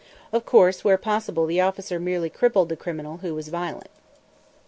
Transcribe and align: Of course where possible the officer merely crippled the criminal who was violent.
Of 0.33 0.47
course 0.47 0.83
where 0.83 0.97
possible 0.97 1.45
the 1.45 1.61
officer 1.61 1.99
merely 1.99 2.31
crippled 2.31 2.69
the 2.69 2.75
criminal 2.75 3.17
who 3.17 3.35
was 3.35 3.49
violent. 3.49 3.91